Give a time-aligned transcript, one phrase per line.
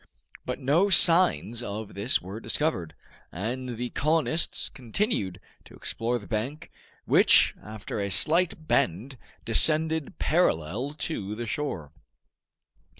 [0.47, 2.95] But no signs of this were discovered,
[3.31, 6.71] and the colonists continued to explore the bank,
[7.05, 11.91] which, after a slight bend, descended parallel to the shore.